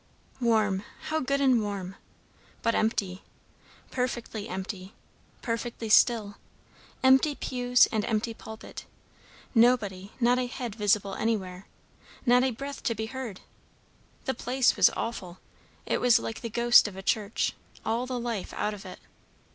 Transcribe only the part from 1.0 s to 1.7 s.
how good and